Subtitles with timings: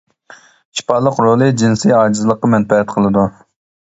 [0.79, 3.29] شىپالىق رولى جىنسىي ئاجىزلىققا مەنپەئەت قىلىدۇ.